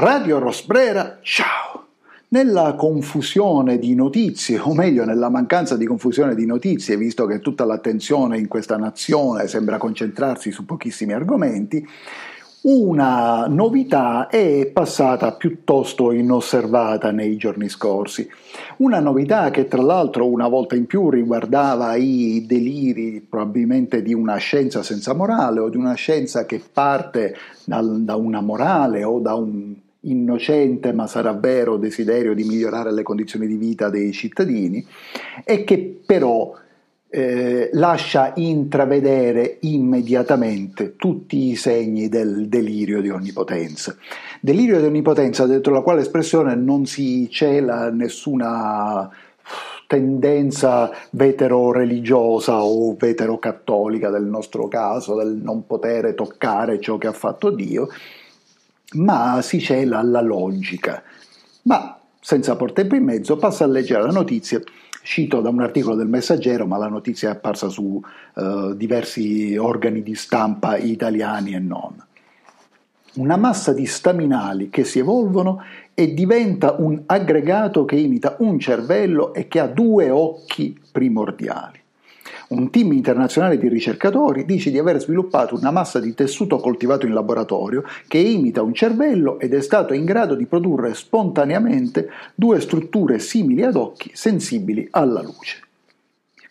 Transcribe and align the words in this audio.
Radio 0.00 0.38
Rosbrera, 0.38 1.18
ciao! 1.22 1.86
Nella 2.28 2.74
confusione 2.74 3.80
di 3.80 3.96
notizie, 3.96 4.60
o 4.60 4.72
meglio 4.72 5.04
nella 5.04 5.28
mancanza 5.28 5.76
di 5.76 5.86
confusione 5.86 6.36
di 6.36 6.46
notizie, 6.46 6.96
visto 6.96 7.26
che 7.26 7.40
tutta 7.40 7.64
l'attenzione 7.64 8.38
in 8.38 8.46
questa 8.46 8.76
nazione 8.76 9.48
sembra 9.48 9.76
concentrarsi 9.76 10.52
su 10.52 10.64
pochissimi 10.64 11.14
argomenti, 11.14 11.84
una 12.60 13.46
novità 13.48 14.28
è 14.28 14.66
passata 14.66 15.32
piuttosto 15.32 16.12
inosservata 16.12 17.10
nei 17.10 17.36
giorni 17.36 17.68
scorsi. 17.68 18.30
Una 18.76 19.00
novità 19.00 19.50
che 19.50 19.66
tra 19.66 19.82
l'altro 19.82 20.28
una 20.28 20.46
volta 20.46 20.76
in 20.76 20.86
più 20.86 21.10
riguardava 21.10 21.96
i 21.96 22.44
deliri 22.46 23.26
probabilmente 23.28 24.00
di 24.02 24.14
una 24.14 24.36
scienza 24.36 24.84
senza 24.84 25.12
morale 25.12 25.58
o 25.58 25.68
di 25.68 25.76
una 25.76 25.94
scienza 25.94 26.46
che 26.46 26.62
parte 26.72 27.34
dal, 27.64 28.02
da 28.02 28.14
una 28.14 28.40
morale 28.40 29.02
o 29.02 29.18
da 29.18 29.34
un 29.34 29.74
innocente 30.00 30.92
ma 30.92 31.06
sarà 31.06 31.32
vero 31.32 31.76
desiderio 31.76 32.34
di 32.34 32.44
migliorare 32.44 32.92
le 32.92 33.02
condizioni 33.02 33.46
di 33.46 33.56
vita 33.56 33.88
dei 33.88 34.12
cittadini 34.12 34.84
e 35.44 35.64
che 35.64 36.00
però 36.04 36.54
eh, 37.10 37.70
lascia 37.72 38.32
intravedere 38.36 39.58
immediatamente 39.60 40.94
tutti 40.96 41.48
i 41.48 41.56
segni 41.56 42.08
del 42.08 42.48
delirio 42.48 43.00
di 43.00 43.08
onnipotenza. 43.08 43.96
Delirio 44.40 44.78
di 44.78 44.86
onnipotenza 44.86 45.46
dentro 45.46 45.72
la 45.72 45.80
quale 45.80 46.02
espressione 46.02 46.54
non 46.54 46.86
si 46.86 47.28
cela 47.30 47.90
nessuna 47.90 49.10
tendenza 49.86 50.90
vetero-religiosa 51.12 52.62
o 52.62 52.94
vetero-cattolica 52.94 54.10
del 54.10 54.26
nostro 54.26 54.68
caso, 54.68 55.16
del 55.16 55.40
non 55.42 55.66
poter 55.66 56.12
toccare 56.14 56.78
ciò 56.78 56.98
che 56.98 57.06
ha 57.06 57.12
fatto 57.12 57.48
Dio, 57.48 57.88
ma 58.94 59.40
si 59.42 59.60
cela 59.60 59.98
alla 59.98 60.20
logica. 60.20 61.02
Ma 61.62 61.98
senza 62.20 62.56
portare 62.56 62.88
tempo 62.88 62.94
in 62.94 63.04
mezzo, 63.04 63.36
passa 63.36 63.64
a 63.64 63.68
leggere 63.68 64.02
la 64.02 64.12
notizia. 64.12 64.60
Cito 65.02 65.40
da 65.40 65.48
un 65.48 65.60
articolo 65.62 65.94
del 65.94 66.08
Messaggero, 66.08 66.66
ma 66.66 66.76
la 66.76 66.88
notizia 66.88 67.30
è 67.30 67.32
apparsa 67.32 67.68
su 67.68 68.02
uh, 68.34 68.74
diversi 68.74 69.56
organi 69.56 70.02
di 70.02 70.14
stampa 70.14 70.76
italiani 70.76 71.54
e 71.54 71.58
non. 71.58 71.94
Una 73.14 73.36
massa 73.36 73.72
di 73.72 73.86
staminali 73.86 74.68
che 74.68 74.84
si 74.84 74.98
evolvono 74.98 75.62
e 75.94 76.12
diventa 76.12 76.74
un 76.78 77.02
aggregato 77.06 77.84
che 77.84 77.96
imita 77.96 78.36
un 78.40 78.58
cervello 78.58 79.32
e 79.32 79.48
che 79.48 79.60
ha 79.60 79.66
due 79.66 80.10
occhi 80.10 80.78
primordiali. 80.92 81.80
Un 82.48 82.70
team 82.70 82.92
internazionale 82.92 83.58
di 83.58 83.68
ricercatori 83.68 84.46
dice 84.46 84.70
di 84.70 84.78
aver 84.78 85.00
sviluppato 85.00 85.54
una 85.54 85.70
massa 85.70 86.00
di 86.00 86.14
tessuto 86.14 86.56
coltivato 86.56 87.04
in 87.04 87.12
laboratorio 87.12 87.84
che 88.06 88.16
imita 88.16 88.62
un 88.62 88.72
cervello 88.72 89.38
ed 89.38 89.52
è 89.52 89.60
stato 89.60 89.92
in 89.92 90.06
grado 90.06 90.34
di 90.34 90.46
produrre 90.46 90.94
spontaneamente 90.94 92.08
due 92.34 92.58
strutture 92.60 93.18
simili 93.18 93.64
ad 93.64 93.76
occhi 93.76 94.10
sensibili 94.14 94.88
alla 94.92 95.20
luce. 95.20 95.67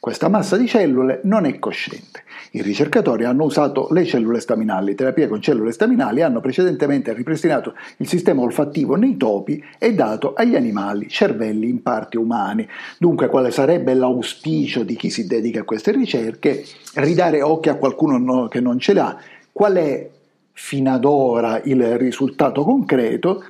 Questa 0.07 0.29
massa 0.29 0.55
di 0.55 0.67
cellule 0.67 1.19
non 1.23 1.43
è 1.43 1.59
cosciente. 1.59 2.23
I 2.51 2.61
ricercatori 2.61 3.25
hanno 3.25 3.43
usato 3.43 3.89
le 3.91 4.05
cellule 4.05 4.39
staminali, 4.39 4.95
terapie 4.95 5.27
con 5.27 5.41
cellule 5.41 5.73
staminali, 5.73 6.21
hanno 6.21 6.39
precedentemente 6.39 7.11
ripristinato 7.11 7.73
il 7.97 8.07
sistema 8.07 8.41
olfattivo 8.41 8.95
nei 8.95 9.17
topi 9.17 9.61
e 9.77 9.93
dato 9.93 10.33
agli 10.33 10.55
animali 10.55 11.09
cervelli 11.09 11.67
in 11.67 11.81
parte 11.81 12.17
umani. 12.17 12.65
Dunque, 12.97 13.27
quale 13.27 13.51
sarebbe 13.51 13.95
l'auspicio 13.95 14.83
di 14.83 14.95
chi 14.95 15.09
si 15.09 15.27
dedica 15.27 15.59
a 15.59 15.63
queste 15.63 15.91
ricerche? 15.91 16.63
Ridare 16.93 17.41
occhi 17.41 17.67
a 17.67 17.75
qualcuno 17.75 18.47
che 18.47 18.61
non 18.61 18.79
ce 18.79 18.93
l'ha. 18.93 19.17
Qual 19.51 19.73
è 19.73 20.09
fino 20.53 20.93
ad 20.93 21.03
ora 21.03 21.59
il 21.65 21.97
risultato 21.97 22.63
concreto? 22.63 23.43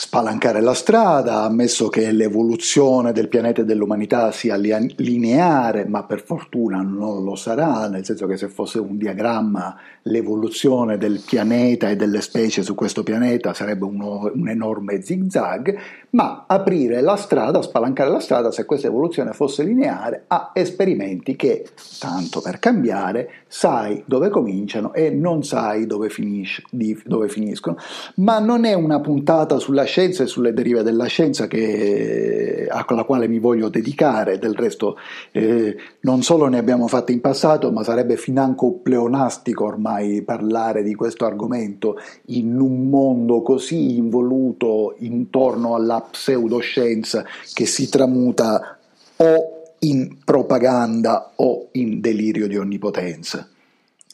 Spalancare 0.00 0.62
la 0.62 0.72
strada, 0.72 1.42
ammesso 1.42 1.90
che 1.90 2.10
l'evoluzione 2.10 3.12
del 3.12 3.28
pianeta 3.28 3.60
e 3.60 3.64
dell'umanità 3.66 4.32
sia 4.32 4.56
lineare, 4.56 5.84
ma 5.84 6.04
per 6.04 6.22
fortuna 6.22 6.80
non 6.80 7.22
lo 7.22 7.36
sarà, 7.36 7.86
nel 7.86 8.02
senso 8.02 8.26
che 8.26 8.38
se 8.38 8.48
fosse 8.48 8.78
un 8.78 8.96
diagramma 8.96 9.76
l'evoluzione 10.04 10.96
del 10.96 11.22
pianeta 11.22 11.90
e 11.90 11.96
delle 11.96 12.22
specie 12.22 12.62
su 12.62 12.74
questo 12.74 13.02
pianeta 13.02 13.52
sarebbe 13.52 13.84
uno, 13.84 14.30
un 14.34 14.48
enorme 14.48 15.02
zigzag, 15.02 15.76
ma 16.10 16.44
aprire 16.46 17.00
la 17.00 17.16
strada, 17.16 17.62
spalancare 17.62 18.10
la 18.10 18.20
strada, 18.20 18.50
se 18.50 18.64
questa 18.64 18.88
evoluzione 18.88 19.32
fosse 19.32 19.62
lineare, 19.62 20.24
a 20.26 20.50
esperimenti 20.54 21.36
che, 21.36 21.66
tanto 21.98 22.40
per 22.40 22.58
cambiare, 22.58 23.30
sai 23.46 24.02
dove 24.06 24.28
cominciano 24.28 24.92
e 24.92 25.10
non 25.10 25.44
sai 25.44 25.86
dove, 25.86 26.08
finisce, 26.08 26.64
dove 27.04 27.28
finiscono. 27.28 27.76
Ma 28.16 28.38
non 28.38 28.64
è 28.64 28.74
una 28.74 29.00
puntata 29.00 29.58
sulla 29.58 29.84
scienza 29.84 30.24
e 30.24 30.26
sulle 30.26 30.52
derive 30.52 30.82
della 30.82 31.06
scienza 31.06 31.46
che, 31.46 32.68
alla 32.68 33.04
quale 33.04 33.28
mi 33.28 33.38
voglio 33.38 33.68
dedicare, 33.68 34.38
del 34.38 34.54
resto 34.54 34.96
eh, 35.32 35.76
non 36.00 36.22
solo 36.22 36.46
ne 36.46 36.58
abbiamo 36.58 36.88
fatte 36.88 37.12
in 37.12 37.20
passato, 37.20 37.70
ma 37.70 37.84
sarebbe 37.84 38.16
financo 38.16 38.72
pleonastico 38.72 39.64
ormai 39.64 40.22
parlare 40.22 40.82
di 40.82 40.94
questo 40.94 41.24
argomento 41.24 41.98
in 42.26 42.58
un 42.58 42.88
mondo 42.88 43.42
così 43.42 43.96
involuto 43.96 44.96
intorno 44.98 45.74
alla 45.74 45.99
pseudoscienza 46.00 47.24
che 47.52 47.66
si 47.66 47.88
tramuta 47.88 48.78
o 49.16 49.60
in 49.80 50.18
propaganda 50.24 51.32
o 51.36 51.68
in 51.72 52.00
delirio 52.00 52.46
di 52.46 52.56
onnipotenza. 52.56 53.48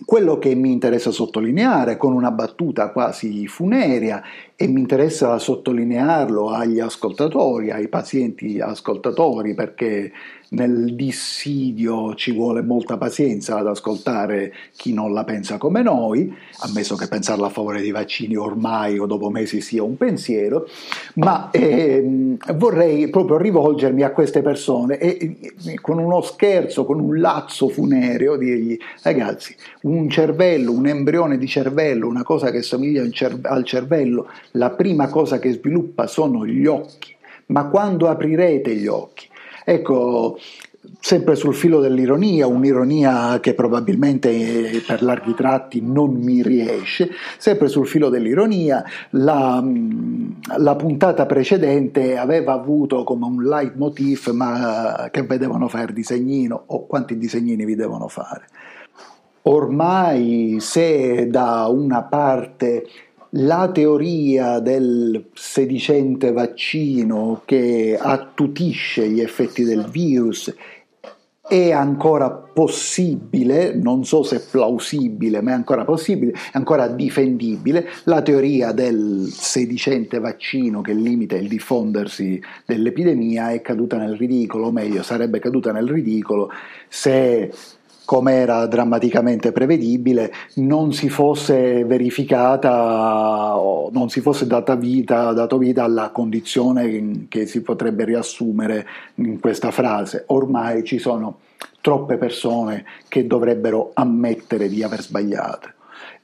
Quello 0.05 0.39
che 0.39 0.55
mi 0.55 0.73
interessa 0.73 1.11
sottolineare 1.11 1.97
con 1.97 2.13
una 2.13 2.31
battuta 2.31 2.91
quasi 2.91 3.47
funerea 3.47 4.23
e 4.59 4.67
mi 4.67 4.81
interessa 4.81 5.39
sottolinearlo 5.39 6.49
agli 6.49 6.81
ascoltatori, 6.81 7.71
ai 7.71 7.89
pazienti 7.89 8.59
ascoltatori, 8.59 9.55
perché 9.55 10.11
nel 10.49 10.95
dissidio 10.95 12.15
ci 12.15 12.33
vuole 12.33 12.63
molta 12.63 12.97
pazienza 12.97 13.59
ad 13.59 13.67
ascoltare 13.67 14.53
chi 14.77 14.93
non 14.93 15.13
la 15.13 15.25
pensa 15.25 15.59
come 15.59 15.83
noi, 15.83 16.33
ammesso 16.61 16.95
che 16.95 17.09
pensarla 17.09 17.47
a 17.47 17.51
favore 17.51 17.81
dei 17.81 17.91
vaccini 17.91 18.37
ormai 18.37 18.99
o 18.99 19.07
dopo 19.07 19.29
mesi 19.29 19.61
sia 19.61 19.83
un 19.83 19.97
pensiero, 19.97 20.69
ma 21.15 21.51
eh, 21.51 22.37
vorrei 22.55 23.09
proprio 23.09 23.39
rivolgermi 23.39 24.03
a 24.03 24.13
queste 24.13 24.41
persone 24.43 24.99
e, 24.99 25.37
e 25.67 25.81
con 25.81 25.99
uno 25.99 26.21
scherzo, 26.21 26.85
con 26.85 27.01
un 27.01 27.19
lazzo 27.19 27.69
funereo, 27.69 28.37
dirgli 28.37 28.79
ragazzi, 29.03 29.55
un 29.83 30.09
cervello, 30.09 30.71
un 30.71 30.87
embrione 30.87 31.39
di 31.39 31.49
cervello, 31.49 32.07
una 32.07 32.23
cosa 32.23 32.51
che 32.51 32.63
somiglia 32.63 33.03
al 33.43 33.65
cervello, 33.65 34.29
la 34.57 34.71
prima 34.71 35.09
cosa 35.09 35.39
che 35.39 35.53
sviluppa 35.53 36.07
sono 36.07 36.47
gli 36.47 36.67
occhi, 36.67 37.15
ma 37.47 37.69
quando 37.69 38.09
aprirete 38.09 38.75
gli 38.75 38.87
occhi? 38.87 39.29
Ecco, 39.65 40.39
sempre 41.01 41.35
sul 41.35 41.55
filo 41.55 41.81
dell'ironia, 41.81 42.47
un'ironia 42.47 43.41
che 43.41 43.55
probabilmente 43.55 44.83
per 44.87 45.03
larghi 45.03 45.35
tratti 45.35 45.81
non 45.83 46.15
mi 46.15 46.43
riesce, 46.43 47.11
sempre 47.39 47.69
sul 47.69 47.87
filo 47.87 48.09
dell'ironia, 48.09 48.85
la, 49.11 49.63
la 50.57 50.77
puntata 50.77 51.27
precedente 51.27 52.17
aveva 52.17 52.53
avuto 52.53 53.05
come 53.05 53.27
un 53.27 53.43
leitmotiv 53.43 54.29
ma 54.29 55.09
che 55.11 55.23
vedevano 55.23 55.69
fare 55.69 55.93
disegnino 55.93 56.65
o 56.67 56.87
quanti 56.87 57.19
disegnini 57.19 57.65
vi 57.65 57.75
devono 57.75 58.09
fare. 58.09 58.47
Ormai 59.43 60.57
se 60.59 61.29
da 61.29 61.67
una 61.69 62.03
parte 62.03 62.85
la 63.39 63.71
teoria 63.71 64.61
del 64.61 65.27
sedicente 65.35 66.33
vaccino 66.33 67.43
che 67.45 67.99
attutisce 68.01 69.09
gli 69.09 69.21
effetti 69.21 69.65
del 69.65 69.87
virus 69.91 70.55
è 71.49 71.71
ancora 71.71 72.31
possibile, 72.31 73.73
non 73.75 74.05
so 74.05 74.25
se 74.25 74.41
plausibile, 74.51 75.41
ma 75.43 75.53
è 75.53 75.55
ancora 75.55 75.85
possibile, 75.85 76.33
è 76.33 76.39
ancora 76.53 76.89
difendibile, 76.89 77.89
la 78.05 78.21
teoria 78.21 78.73
del 78.73 79.29
sedicente 79.31 80.19
vaccino 80.19 80.81
che 80.81 80.93
limita 80.93 81.37
il 81.37 81.47
diffondersi 81.47 82.43
dell'epidemia 82.65 83.53
è 83.53 83.61
caduta 83.61 83.97
nel 83.97 84.17
ridicolo, 84.17 84.67
o 84.67 84.73
meglio, 84.73 85.05
sarebbe 85.05 85.39
caduta 85.39 85.71
nel 85.71 85.89
ridicolo 85.89 86.51
se 86.89 87.53
come 88.07 88.35
era 88.35 88.67
drammaticamente 88.67 89.53
prevedibile, 89.53 90.33
non 90.55 90.95
si 90.95 91.11
fosse 91.11 91.85
verificata 91.85 93.59
o 93.59 93.91
non 93.93 94.09
si 94.09 94.23
fosse 94.23 94.47
data 94.47 94.77
vita, 94.77 95.33
dato 95.33 95.59
vita 95.59 95.85
alla 95.85 96.11
condizione 96.11 97.27
che 97.29 97.47
si 97.47 97.61
potrebbe 97.61 98.05
riassumere 98.05 98.87
in 99.17 99.41
questa 99.41 99.71
frase. 99.73 100.23
Ormai 100.29 100.85
ci 100.85 100.99
sono 100.99 101.41
troppe 101.81 102.17
persone 102.17 102.85
che 103.09 103.27
dovrebbero 103.27 103.91
ammettere 103.93 104.69
di 104.69 104.83
aver 104.83 105.03
sbagliato. 105.03 105.71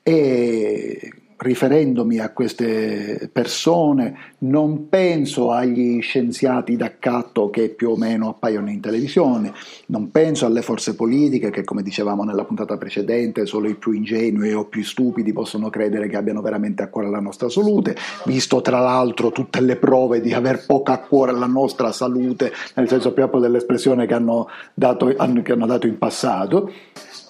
E 0.05 1.13
riferendomi 1.43 2.19
a 2.19 2.31
queste 2.31 3.29
persone, 3.33 4.17
non 4.39 4.89
penso 4.89 5.51
agli 5.51 6.01
scienziati 6.01 6.77
d'accatto 6.77 7.51
che 7.51 7.69
più 7.71 7.91
o 7.91 7.97
meno 7.97 8.29
appaiono 8.29 8.71
in 8.71 8.81
televisione, 8.81 9.53
non 9.87 10.11
penso 10.11 10.47
alle 10.47 10.63
forze 10.63 10.95
politiche 10.95 11.51
che, 11.51 11.65
come 11.65 11.83
dicevamo 11.83 12.23
nella 12.23 12.45
puntata 12.45 12.77
precedente, 12.77 13.45
solo 13.45 13.69
i 13.69 13.75
più 13.75 13.93
ingenui 13.93 14.53
o 14.53 14.67
più 14.67 14.85
stupidi 14.85 15.33
possono 15.33 15.69
credere 15.69 16.09
che 16.09 16.17
abbiano 16.17 16.41
veramente 16.41 16.83
a 16.83 16.89
cuore 16.89 17.11
la 17.11 17.21
nostra 17.21 17.49
salute, 17.49 17.97
visto 18.25 18.61
tra 18.61 18.79
l'altro 18.79 19.33
tutte 19.33 19.61
le 19.61 19.77
prove 19.77 20.21
di 20.21 20.33
aver 20.33 20.65
poco 20.65 20.93
a 20.93 20.99
cuore 20.99 21.33
la 21.33 21.47
nostra 21.47 21.91
salute, 21.93 22.53
nel 22.77 22.89
senso 22.89 23.13
proprio 23.13 23.41
dell'espressione 23.41 24.07
che 24.07 24.15
hanno 24.15 24.49
dato, 24.75 25.07
che 25.07 25.17
hanno 25.53 25.67
dato 25.67 25.87
in 25.87 25.99
passato. 25.99 26.71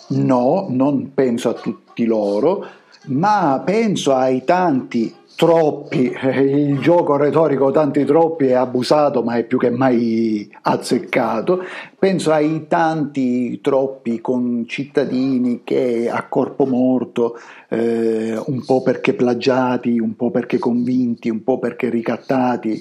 No, 0.08 0.66
non 0.68 1.12
penso 1.14 1.48
a 1.48 1.54
tutti 1.54 2.04
loro, 2.04 2.66
ma 3.06 3.62
penso 3.64 4.14
ai 4.14 4.44
tanti 4.44 5.14
troppi, 5.34 6.12
il 6.22 6.78
gioco 6.78 7.16
retorico 7.16 7.70
tanti 7.70 8.04
troppi 8.04 8.46
è 8.46 8.52
abusato 8.52 9.22
ma 9.22 9.36
è 9.36 9.44
più 9.44 9.58
che 9.58 9.70
mai 9.70 10.48
azzeccato, 10.62 11.64
penso 11.98 12.32
ai 12.32 12.66
tanti 12.68 13.60
troppi 13.60 14.20
concittadini 14.20 15.62
che 15.64 16.08
a 16.08 16.26
corpo 16.28 16.66
morto, 16.66 17.38
eh, 17.68 18.40
un 18.46 18.64
po' 18.64 18.82
perché 18.82 19.14
plagiati, 19.14 19.98
un 19.98 20.14
po' 20.14 20.30
perché 20.30 20.58
convinti, 20.58 21.28
un 21.28 21.42
po' 21.42 21.58
perché 21.58 21.88
ricattati, 21.88 22.80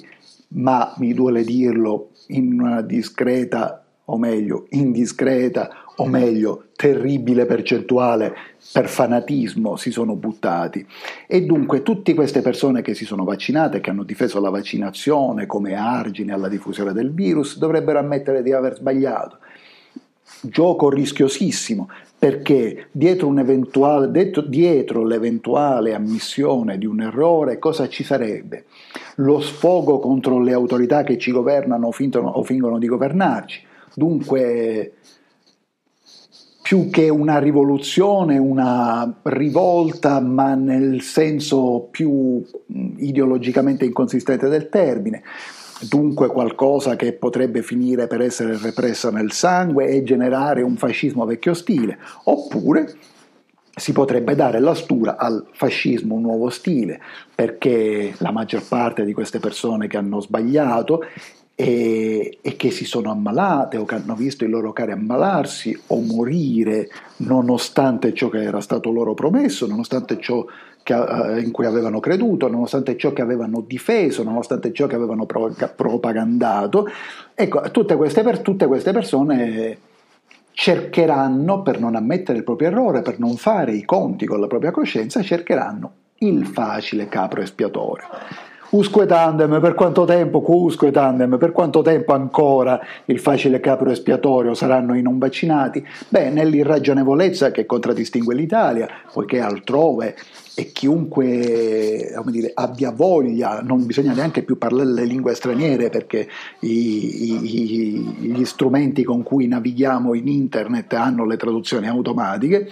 ma 0.50 0.94
mi 0.97 1.13
duole 1.13 1.44
dirlo 1.44 2.09
in 2.27 2.59
una 2.59 2.81
discreta 2.81 3.83
o 4.06 4.18
meglio 4.18 4.65
indiscreta 4.69 5.69
o 5.98 6.07
meglio 6.07 6.65
terribile 6.75 7.45
percentuale 7.45 8.33
per 8.74 8.88
fanatismo 8.88 9.75
si 9.75 9.92
sono 9.92 10.15
buttati 10.15 10.86
e 11.27 11.44
dunque 11.45 11.83
tutte 11.83 12.13
queste 12.13 12.42
persone 12.42 12.81
che 12.81 12.95
si 12.95 13.06
sono 13.06 13.24
vaccinate, 13.24 13.81
che 13.81 13.89
hanno 13.89 14.03
difeso 14.03 14.39
la 14.39 14.50
vaccinazione 14.50 15.45
come 15.45 15.75
argine 15.75 16.33
alla 16.33 16.48
diffusione 16.48 16.94
del 16.94 17.13
virus, 17.13 17.57
dovrebbero 17.57 18.00
ammettere 18.00 18.42
di 18.42 18.51
aver 18.51 18.75
sbagliato. 18.75 19.38
Gioco 20.44 20.89
rischiosissimo 20.89 21.89
perché 22.18 22.88
dietro, 22.92 23.31
dietro 24.48 25.03
l'eventuale 25.03 25.94
ammissione 25.94 26.77
di 26.77 26.86
un 26.86 27.01
errore 27.01 27.59
cosa 27.59 27.88
ci 27.89 28.03
sarebbe? 28.03 28.65
Lo 29.15 29.39
sfogo 29.39 30.00
contro 30.00 30.39
le 30.39 30.53
autorità 30.53 31.03
che 31.03 31.18
ci 31.18 31.31
governano 31.31 31.88
o 31.88 32.44
fingono 32.44 32.77
di 32.80 32.88
governarci. 32.88 33.69
Dunque 33.93 34.93
più 36.61 36.89
che 36.89 37.09
una 37.09 37.38
rivoluzione, 37.38 38.38
una 38.38 39.19
rivolta, 39.23 40.21
ma 40.21 40.55
nel 40.55 41.01
senso 41.01 41.88
più 41.91 42.41
ideologicamente 42.97 43.83
inconsistente 43.83 44.47
del 44.47 44.69
termine. 44.69 45.23
Dunque 45.89 46.27
qualcosa 46.27 46.95
che 46.95 47.13
potrebbe 47.13 47.63
finire 47.63 48.07
per 48.07 48.21
essere 48.21 48.57
repressa 48.57 49.09
nel 49.09 49.31
sangue 49.31 49.88
e 49.88 50.03
generare 50.03 50.61
un 50.61 50.77
fascismo 50.77 51.25
vecchio 51.25 51.55
stile, 51.55 51.97
oppure 52.25 52.93
si 53.75 53.91
potrebbe 53.91 54.35
dare 54.35 54.59
la 54.59 54.75
stura 54.75 55.17
al 55.17 55.45
fascismo 55.51 56.15
un 56.15 56.21
nuovo 56.21 56.49
stile, 56.49 57.01
perché 57.33 58.13
la 58.19 58.31
maggior 58.31 58.63
parte 58.67 59.03
di 59.03 59.13
queste 59.13 59.39
persone 59.39 59.88
che 59.88 59.97
hanno 59.97 60.21
sbagliato 60.21 61.01
e, 61.61 62.39
e, 62.41 62.55
che 62.55 62.71
si 62.71 62.85
sono 62.85 63.11
ammalate 63.11 63.77
o 63.77 63.85
che 63.85 63.93
hanno 63.93 64.15
visto 64.15 64.43
i 64.43 64.49
loro 64.49 64.73
cari 64.73 64.93
ammalarsi 64.93 65.79
o 65.87 65.99
morire 65.99 66.89
nonostante 67.17 68.15
ciò 68.15 68.29
che 68.29 68.41
era 68.41 68.61
stato 68.61 68.91
loro 68.91 69.13
promesso, 69.13 69.67
nonostante 69.67 70.19
ciò 70.19 70.43
che, 70.81 70.95
uh, 70.95 71.37
in 71.37 71.51
cui 71.51 71.67
avevano 71.67 71.99
creduto, 71.99 72.49
nonostante 72.49 72.97
ciò 72.97 73.13
che 73.13 73.21
avevano 73.21 73.63
difeso, 73.65 74.23
nonostante 74.23 74.73
ciò 74.73 74.87
che 74.87 74.95
avevano 74.95 75.27
pro- 75.27 75.53
propagandato. 75.75 76.87
Ecco, 77.35 77.61
tutte 77.69 77.95
queste, 77.95 78.23
per, 78.23 78.39
tutte 78.39 78.65
queste 78.65 78.91
persone 78.91 79.77
cercheranno, 80.53 81.61
per 81.61 81.79
non 81.79 81.95
ammettere 81.95 82.39
il 82.39 82.43
proprio 82.43 82.69
errore, 82.69 83.03
per 83.03 83.19
non 83.19 83.35
fare 83.35 83.73
i 83.73 83.85
conti 83.85 84.25
con 84.25 84.39
la 84.39 84.47
propria 84.47 84.71
coscienza, 84.71 85.21
cercheranno 85.21 85.91
il 86.17 86.47
facile 86.47 87.07
capro 87.07 87.41
espiatorio. 87.41 88.49
Usque 88.71 89.06
tandem, 89.06 89.59
per 89.59 89.73
quanto 89.73 90.06
tempo, 90.06 90.41
usque 90.47 90.91
tandem, 90.91 91.38
per 91.38 91.51
quanto 91.51 91.81
tempo 91.81 92.13
ancora 92.13 92.79
il 93.06 93.19
facile 93.19 93.59
capro 93.59 93.91
espiatorio 93.91 94.53
saranno 94.53 94.95
i 94.95 95.01
non 95.01 95.18
vaccinati? 95.18 95.85
Beh, 96.07 96.29
nell'irragionevolezza 96.29 97.51
che 97.51 97.65
contraddistingue 97.65 98.33
l'Italia, 98.33 98.88
poiché 99.12 99.41
altrove 99.41 100.15
e 100.56 100.71
chiunque 100.71 102.13
dire, 102.27 102.51
abbia 102.53 102.91
voglia, 102.91 103.62
non 103.62 103.85
bisogna 103.85 104.13
neanche 104.13 104.44
più 104.44 104.57
parlare 104.57 104.89
le 104.89 105.06
lingue 105.06 105.33
straniere 105.33 105.89
perché 105.89 106.29
i, 106.59 107.33
i, 107.33 107.91
gli 108.19 108.45
strumenti 108.45 109.03
con 109.03 109.21
cui 109.21 109.47
navighiamo 109.47 110.13
in 110.13 110.29
internet 110.29 110.94
hanno 110.94 111.25
le 111.25 111.35
traduzioni 111.35 111.89
automatiche, 111.89 112.69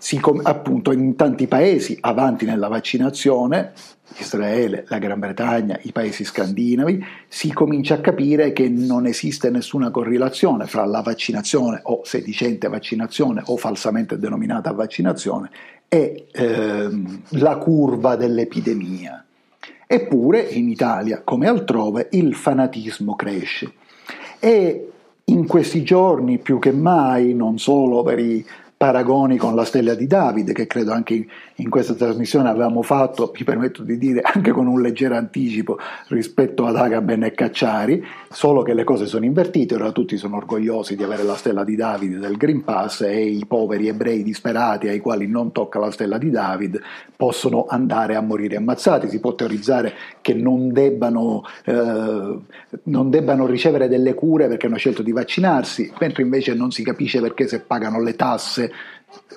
si, 0.00 0.18
appunto 0.42 0.92
in 0.92 1.14
tanti 1.14 1.46
paesi 1.46 1.98
avanti 2.00 2.46
nella 2.46 2.68
vaccinazione 2.68 3.72
Israele, 4.16 4.84
la 4.88 4.98
Gran 4.98 5.18
Bretagna, 5.20 5.78
i 5.82 5.92
paesi 5.92 6.24
scandinavi, 6.24 7.04
si 7.28 7.52
comincia 7.52 7.94
a 7.94 8.00
capire 8.00 8.52
che 8.52 8.68
non 8.68 9.06
esiste 9.06 9.50
nessuna 9.50 9.90
correlazione 9.90 10.66
fra 10.66 10.86
la 10.86 11.02
vaccinazione 11.02 11.80
o 11.84 12.00
sedicente 12.02 12.68
vaccinazione 12.68 13.42
o 13.46 13.56
falsamente 13.56 14.18
denominata 14.18 14.72
vaccinazione 14.72 15.50
e 15.86 16.26
ehm, 16.32 17.22
la 17.30 17.56
curva 17.58 18.16
dell'epidemia. 18.16 19.24
Eppure 19.86 20.40
in 20.40 20.68
Italia, 20.68 21.20
come 21.22 21.46
altrove, 21.46 22.08
il 22.12 22.34
fanatismo 22.34 23.14
cresce 23.16 23.72
e 24.38 24.90
in 25.24 25.46
questi 25.46 25.82
giorni 25.82 26.38
più 26.38 26.58
che 26.58 26.72
mai, 26.72 27.34
non 27.34 27.58
solo 27.58 28.02
per 28.02 28.18
i 28.18 28.44
paragoni 28.80 29.36
con 29.36 29.54
la 29.54 29.66
stella 29.66 29.92
di 29.92 30.06
Davide, 30.06 30.54
che 30.54 30.66
credo 30.66 30.92
anche 30.92 31.26
in 31.56 31.68
questa 31.68 31.92
trasmissione 31.92 32.48
avevamo 32.48 32.80
fatto, 32.80 33.30
mi 33.36 33.44
permetto 33.44 33.82
di 33.82 33.98
dire, 33.98 34.22
anche 34.24 34.52
con 34.52 34.66
un 34.66 34.80
leggero 34.80 35.16
anticipo 35.16 35.76
rispetto 36.08 36.64
ad 36.64 36.76
Agaben 36.76 37.24
e 37.24 37.32
Cacciari, 37.32 38.02
solo 38.30 38.62
che 38.62 38.72
le 38.72 38.84
cose 38.84 39.04
sono 39.04 39.26
invertite, 39.26 39.74
ora 39.74 39.92
tutti 39.92 40.16
sono 40.16 40.36
orgogliosi 40.36 40.96
di 40.96 41.02
avere 41.02 41.24
la 41.24 41.34
stella 41.34 41.62
di 41.62 41.76
Davide 41.76 42.16
del 42.16 42.38
Green 42.38 42.64
Pass 42.64 43.02
e 43.02 43.22
i 43.22 43.44
poveri 43.46 43.86
ebrei 43.86 44.22
disperati 44.22 44.88
ai 44.88 45.00
quali 45.00 45.26
non 45.26 45.52
tocca 45.52 45.78
la 45.78 45.90
stella 45.90 46.16
di 46.16 46.30
Davide 46.30 46.80
possono 47.14 47.66
andare 47.68 48.14
a 48.14 48.22
morire 48.22 48.56
ammazzati, 48.56 49.10
si 49.10 49.20
può 49.20 49.34
teorizzare 49.34 49.92
che 50.22 50.32
non 50.32 50.72
debbano, 50.72 51.44
eh, 51.66 52.38
non 52.84 53.10
debbano 53.10 53.44
ricevere 53.44 53.88
delle 53.88 54.14
cure 54.14 54.48
perché 54.48 54.68
hanno 54.68 54.78
scelto 54.78 55.02
di 55.02 55.12
vaccinarsi, 55.12 55.92
mentre 56.00 56.22
invece 56.22 56.54
non 56.54 56.70
si 56.70 56.82
capisce 56.82 57.20
perché 57.20 57.46
se 57.46 57.60
pagano 57.60 58.00
le 58.00 58.16
tasse 58.16 58.68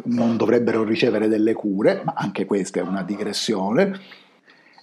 non 0.06 0.38
dovrebbero 0.38 0.84
ricevere 0.84 1.28
delle 1.28 1.54
cure, 1.54 2.02
ma 2.04 2.14
anche 2.16 2.46
questa 2.46 2.80
è 2.80 2.84
una 2.84 3.04
digressione. 3.04 4.00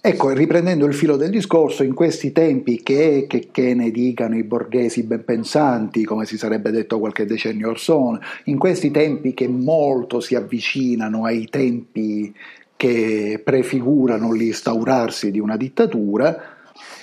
Ecco, 0.03 0.31
riprendendo 0.31 0.87
il 0.87 0.95
filo 0.95 1.15
del 1.15 1.29
discorso, 1.29 1.83
in 1.83 1.93
questi 1.93 2.31
tempi 2.31 2.81
che, 2.81 3.25
che, 3.29 3.49
che, 3.51 3.75
ne 3.75 3.91
dicano 3.91 4.35
i 4.35 4.43
borghesi 4.43 5.03
ben 5.03 5.23
pensanti, 5.23 6.03
come 6.03 6.25
si 6.25 6.39
sarebbe 6.39 6.71
detto 6.71 6.97
qualche 6.97 7.27
decennio 7.27 7.69
or 7.69 7.79
sono, 7.79 8.19
in 8.45 8.57
questi 8.57 8.89
tempi 8.89 9.35
che 9.35 9.47
molto 9.47 10.19
si 10.19 10.33
avvicinano 10.33 11.25
ai 11.25 11.47
tempi 11.49 12.33
che 12.75 13.39
prefigurano 13.43 14.31
l'instaurarsi 14.31 15.29
di 15.29 15.39
una 15.39 15.55
dittatura, 15.55 16.60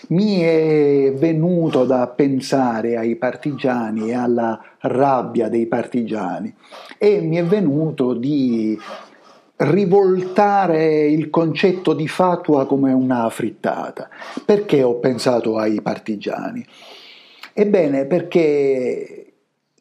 mi 0.08 0.40
è 0.40 1.12
venuto 1.14 1.84
da 1.84 2.06
pensare 2.08 2.96
ai 2.96 3.16
partigiani 3.16 4.10
e 4.10 4.14
alla 4.14 4.60
rabbia 4.80 5.48
dei 5.48 5.66
partigiani 5.66 6.54
e 6.96 7.20
mi 7.20 7.36
è 7.36 7.44
venuto 7.44 8.14
di 8.14 8.78
rivoltare 9.56 11.06
il 11.06 11.30
concetto 11.30 11.92
di 11.92 12.06
fatua 12.06 12.66
come 12.66 12.92
una 12.92 13.28
frittata. 13.28 14.08
Perché 14.44 14.82
ho 14.82 14.94
pensato 14.96 15.56
ai 15.56 15.82
partigiani? 15.82 16.64
Ebbene, 17.52 18.06
perché 18.06 19.27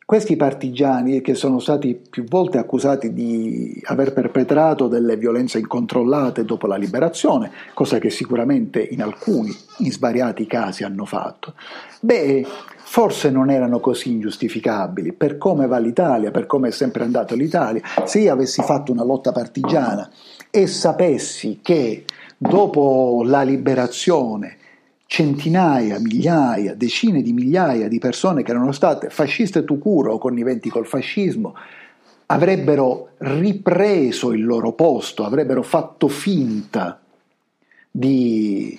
questi 0.08 0.38
partigiani, 0.38 1.20
che 1.20 1.36
sono 1.36 1.60
stati 1.60 1.94
più 1.94 2.24
volte 2.24 2.60
accusati 2.60 3.12
di 3.12 3.78
aver 3.88 4.14
perpetrato 4.14 4.88
delle 4.88 5.18
violenze 5.18 5.60
incontrollate 5.60 6.46
dopo 6.46 6.66
la 6.66 6.78
liberazione, 6.78 7.52
cosa 7.74 8.00
che 8.00 8.10
sicuramente 8.10 8.80
in 8.80 9.02
alcuni, 9.02 9.54
in 9.80 9.92
svariati 9.92 10.48
casi 10.48 10.86
hanno 10.86 11.04
fatto, 11.04 11.56
beh, 12.00 12.46
forse 12.78 13.30
non 13.30 13.50
erano 13.50 13.82
così 13.82 14.12
ingiustificabili 14.12 15.12
per 15.12 15.38
come 15.38 15.68
va 15.68 15.78
l'Italia, 15.78 16.32
per 16.32 16.46
come 16.46 16.70
è 16.70 16.72
sempre 16.72 17.04
andato 17.04 17.36
l'Italia. 17.36 17.82
Se 18.06 18.20
io 18.20 18.32
avessi 18.32 18.62
fatto 18.62 18.94
una 18.94 19.04
lotta 19.04 19.34
partigiana 19.34 20.10
e 20.50 20.68
sapessi 20.68 21.60
che 21.62 22.06
dopo 22.38 23.24
la 23.26 23.42
liberazione 23.42 24.56
centinaia, 25.08 26.00
migliaia, 26.00 26.76
decine 26.76 27.22
di 27.22 27.32
migliaia 27.32 27.88
di 27.88 27.98
persone 27.98 28.44
che 28.44 28.52
erano 28.52 28.74
state 28.74 29.10
fasciste 29.10 29.64
tu 29.64 29.80
curo 29.80 30.14
o 30.14 30.18
conniventi 30.18 30.70
col 30.70 30.86
fascismo, 30.86 31.56
avrebbero 32.28 33.12
ripreso 33.20 34.34
il 34.34 34.46
loro 34.46 34.74
posto, 34.74 35.24
avrebbero 35.24 35.64
fatto 35.64 36.10
finta 36.10 37.00
di 37.90 38.78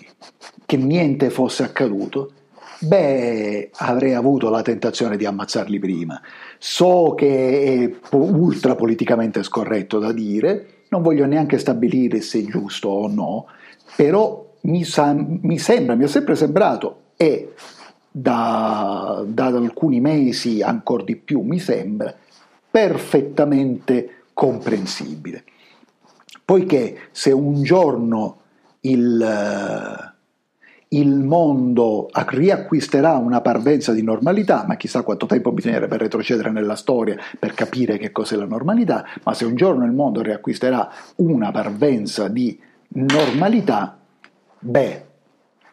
che 0.66 0.76
niente 0.76 1.30
fosse 1.30 1.62
accaduto, 1.62 2.32
beh, 2.80 3.70
avrei 3.76 4.12
avuto 4.12 4.50
la 4.50 4.60
tentazione 4.60 5.16
di 5.16 5.24
ammazzarli 5.24 5.78
prima. 5.78 6.20
So 6.58 7.14
che 7.16 7.90
è 8.10 8.14
ultra 8.14 8.74
politicamente 8.74 9.42
scorretto 9.42 9.98
da 9.98 10.12
dire, 10.12 10.66
non 10.90 11.00
voglio 11.00 11.24
neanche 11.24 11.56
stabilire 11.56 12.20
se 12.20 12.40
è 12.40 12.44
giusto 12.44 12.88
o 12.88 13.08
no, 13.08 13.46
però 13.96 14.46
mi, 14.62 14.84
sa- 14.84 15.14
mi 15.14 15.58
sembra, 15.58 15.94
mi 15.94 16.04
è 16.04 16.08
sempre 16.08 16.34
sembrato 16.34 17.02
e 17.16 17.54
da, 18.10 19.22
da 19.26 19.46
alcuni 19.46 20.00
mesi 20.00 20.62
ancora 20.62 21.04
di 21.04 21.16
più 21.16 21.40
mi 21.40 21.58
sembra 21.58 22.14
perfettamente 22.70 24.22
comprensibile. 24.32 25.44
Poiché 26.44 26.96
se 27.10 27.30
un 27.32 27.62
giorno 27.62 28.40
il, 28.80 30.14
il 30.88 31.14
mondo 31.18 32.08
riacquisterà 32.12 33.16
una 33.16 33.40
parvenza 33.40 33.92
di 33.92 34.02
normalità, 34.02 34.64
ma 34.66 34.76
chissà 34.76 35.02
quanto 35.02 35.26
tempo 35.26 35.52
bisognerebbe 35.52 35.96
retrocedere 35.98 36.50
nella 36.50 36.76
storia 36.76 37.16
per 37.38 37.52
capire 37.52 37.98
che 37.98 38.12
cos'è 38.12 38.36
la 38.36 38.46
normalità, 38.46 39.04
ma 39.24 39.34
se 39.34 39.44
un 39.44 39.56
giorno 39.56 39.84
il 39.84 39.92
mondo 39.92 40.22
riacquisterà 40.22 40.90
una 41.16 41.50
parvenza 41.50 42.28
di 42.28 42.58
normalità, 42.90 43.97
beh, 44.60 45.06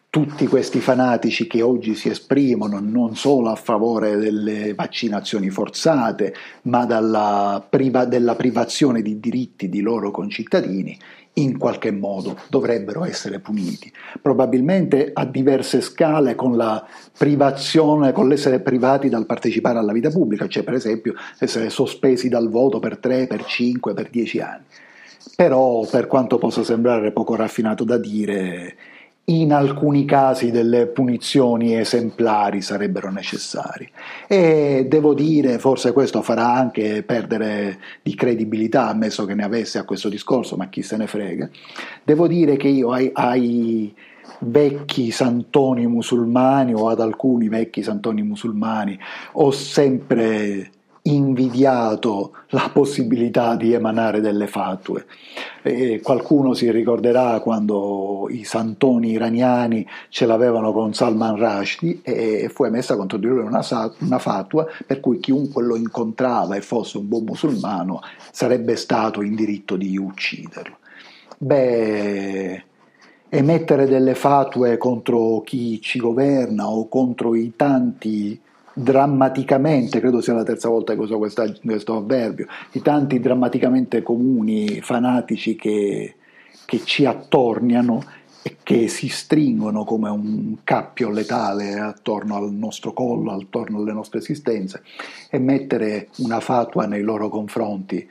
tutti 0.08 0.46
questi 0.46 0.80
fanatici 0.80 1.46
che 1.46 1.60
oggi 1.60 1.94
si 1.94 2.08
esprimono 2.08 2.80
non 2.80 3.16
solo 3.16 3.50
a 3.50 3.54
favore 3.54 4.16
delle 4.16 4.72
vaccinazioni 4.72 5.50
forzate, 5.50 6.34
ma 6.62 7.62
priva, 7.68 8.06
della 8.06 8.34
privazione 8.34 9.02
di 9.02 9.20
diritti 9.20 9.68
di 9.68 9.82
loro 9.82 10.10
concittadini, 10.10 10.98
in 11.34 11.58
qualche 11.58 11.90
modo 11.90 12.38
dovrebbero 12.48 13.04
essere 13.04 13.40
puniti. 13.40 13.92
Probabilmente 14.22 15.10
a 15.12 15.26
diverse 15.26 15.82
scale 15.82 16.34
con 16.34 16.56
la 16.56 16.82
privazione, 17.18 18.12
con 18.12 18.26
l'essere 18.26 18.60
privati 18.60 19.10
dal 19.10 19.26
partecipare 19.26 19.78
alla 19.78 19.92
vita 19.92 20.08
pubblica, 20.08 20.46
cioè 20.48 20.62
per 20.62 20.72
esempio 20.72 21.12
essere 21.38 21.68
sospesi 21.68 22.30
dal 22.30 22.48
voto 22.48 22.78
per 22.78 22.96
3, 22.96 23.26
per 23.26 23.44
5, 23.44 23.92
per 23.92 24.08
10 24.08 24.40
anni. 24.40 24.64
Però 25.34 25.86
per 25.90 26.06
quanto 26.06 26.38
possa 26.38 26.62
sembrare 26.62 27.12
poco 27.12 27.34
raffinato 27.34 27.84
da 27.84 27.98
dire, 27.98 28.76
in 29.28 29.52
alcuni 29.52 30.04
casi 30.04 30.50
delle 30.50 30.86
punizioni 30.86 31.76
esemplari 31.76 32.62
sarebbero 32.62 33.10
necessarie. 33.10 33.90
E 34.28 34.86
devo 34.88 35.14
dire, 35.14 35.58
forse 35.58 35.92
questo 35.92 36.22
farà 36.22 36.52
anche 36.52 37.02
perdere 37.02 37.78
di 38.02 38.14
credibilità, 38.14 38.88
ammesso 38.88 39.24
che 39.24 39.34
ne 39.34 39.42
avesse 39.42 39.78
a 39.78 39.84
questo 39.84 40.08
discorso, 40.08 40.56
ma 40.56 40.68
chi 40.68 40.82
se 40.82 40.96
ne 40.96 41.06
frega. 41.06 41.48
Devo 42.04 42.28
dire 42.28 42.56
che 42.56 42.68
io 42.68 42.92
ai, 42.92 43.10
ai 43.12 43.94
vecchi 44.40 45.10
santoni 45.10 45.86
musulmani 45.86 46.74
o 46.74 46.88
ad 46.88 47.00
alcuni 47.00 47.48
vecchi 47.48 47.82
santoni 47.82 48.22
musulmani 48.22 48.98
ho 49.32 49.50
sempre 49.50 50.70
invidiato 51.06 52.32
la 52.48 52.70
possibilità 52.72 53.54
di 53.56 53.72
emanare 53.72 54.20
delle 54.20 54.46
fatue. 54.46 55.06
E 55.62 56.00
qualcuno 56.02 56.54
si 56.54 56.70
ricorderà 56.70 57.40
quando 57.40 58.28
i 58.30 58.44
santoni 58.44 59.10
iraniani 59.10 59.86
ce 60.08 60.26
l'avevano 60.26 60.72
con 60.72 60.94
Salman 60.94 61.36
Rushdie 61.36 62.00
e 62.02 62.50
fu 62.52 62.64
emessa 62.64 62.96
contro 62.96 63.18
di 63.18 63.26
lui 63.26 63.40
una, 63.40 63.64
una 63.98 64.18
fatua 64.18 64.66
per 64.86 65.00
cui 65.00 65.18
chiunque 65.18 65.62
lo 65.62 65.76
incontrava 65.76 66.54
e 66.54 66.60
fosse 66.60 66.98
un 66.98 67.08
buon 67.08 67.24
musulmano 67.24 68.00
sarebbe 68.30 68.76
stato 68.76 69.22
in 69.22 69.34
diritto 69.34 69.76
di 69.76 69.96
ucciderlo. 69.96 70.76
Beh, 71.38 72.62
emettere 73.28 73.86
delle 73.86 74.14
fatue 74.14 74.78
contro 74.78 75.40
chi 75.44 75.80
ci 75.80 75.98
governa 75.98 76.68
o 76.68 76.88
contro 76.88 77.34
i 77.34 77.52
tanti 77.56 78.40
drammaticamente, 78.78 80.00
credo 80.00 80.20
sia 80.20 80.34
la 80.34 80.42
terza 80.42 80.68
volta 80.68 80.92
che 80.92 81.00
uso 81.00 81.16
questa, 81.16 81.50
questo 81.64 81.96
avverbio, 81.96 82.46
i 82.72 82.82
tanti 82.82 83.18
drammaticamente 83.18 84.02
comuni 84.02 84.82
fanatici 84.82 85.56
che, 85.56 86.16
che 86.66 86.80
ci 86.84 87.06
attorniano 87.06 88.04
e 88.42 88.58
che 88.62 88.86
si 88.88 89.08
stringono 89.08 89.84
come 89.84 90.10
un 90.10 90.56
cappio 90.62 91.08
letale 91.08 91.78
attorno 91.78 92.36
al 92.36 92.52
nostro 92.52 92.92
collo, 92.92 93.32
attorno 93.32 93.78
alle 93.78 93.94
nostre 93.94 94.18
esistenze, 94.18 94.82
e 95.30 95.38
mettere 95.38 96.08
una 96.18 96.40
fatua 96.40 96.84
nei 96.84 97.02
loro 97.02 97.30
confronti 97.30 98.06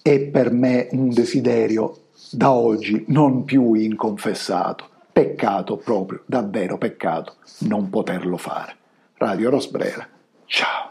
è 0.00 0.18
per 0.18 0.50
me 0.50 0.88
un 0.92 1.10
desiderio 1.10 2.04
da 2.30 2.50
oggi 2.52 3.04
non 3.08 3.44
più 3.44 3.74
inconfessato. 3.74 4.88
Peccato 5.12 5.76
proprio, 5.76 6.22
davvero 6.24 6.78
peccato, 6.78 7.34
non 7.58 7.90
poterlo 7.90 8.38
fare. 8.38 8.79
Radio 9.20 9.50
Rosbrera. 9.50 10.08
Ciao. 10.46 10.89